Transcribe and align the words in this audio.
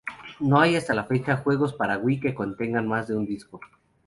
No 0.39 0.59
hay, 0.59 0.75
hasta 0.77 0.95
la 0.95 1.03
fecha, 1.03 1.37
juegos 1.37 1.73
para 1.73 1.99
Wii 1.99 2.19
que 2.19 2.33
contengan 2.33 2.87
más 2.87 3.07
de 3.07 3.15
un 3.15 3.27
disco. 3.27 3.59